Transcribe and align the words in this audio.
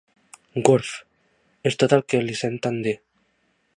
Gurf 0.69 0.93
—és 1.03 1.79
tot 1.83 1.95
el 1.99 2.03
que 2.13 2.23
li 2.29 2.39
senten 2.41 2.81
dir. 2.89 2.95